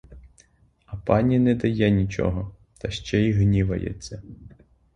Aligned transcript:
А 0.85 0.97
пані 0.97 1.39
не 1.39 1.55
дає 1.55 1.91
нічого, 1.91 2.55
та 2.79 2.89
ще 2.89 3.19
й 3.21 3.33
гнівається. 3.33 4.21